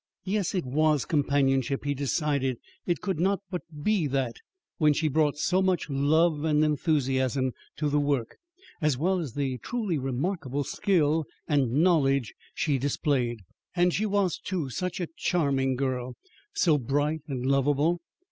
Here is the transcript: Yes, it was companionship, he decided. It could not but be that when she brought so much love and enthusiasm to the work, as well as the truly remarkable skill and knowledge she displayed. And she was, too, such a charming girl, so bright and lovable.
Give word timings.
Yes, 0.23 0.55
it 0.55 0.65
was 0.65 1.05
companionship, 1.05 1.83
he 1.85 1.93
decided. 1.93 2.57
It 2.87 3.01
could 3.01 3.19
not 3.19 3.41
but 3.51 3.61
be 3.83 4.07
that 4.07 4.37
when 4.79 4.93
she 4.93 5.07
brought 5.07 5.37
so 5.37 5.61
much 5.61 5.91
love 5.91 6.43
and 6.43 6.65
enthusiasm 6.65 7.51
to 7.75 7.87
the 7.87 7.99
work, 7.99 8.37
as 8.81 8.97
well 8.97 9.19
as 9.19 9.33
the 9.33 9.59
truly 9.59 9.99
remarkable 9.99 10.63
skill 10.63 11.25
and 11.47 11.73
knowledge 11.83 12.33
she 12.55 12.79
displayed. 12.79 13.41
And 13.75 13.93
she 13.93 14.07
was, 14.07 14.39
too, 14.39 14.71
such 14.71 14.99
a 14.99 15.07
charming 15.17 15.75
girl, 15.75 16.15
so 16.51 16.79
bright 16.79 17.21
and 17.27 17.45
lovable. 17.45 17.99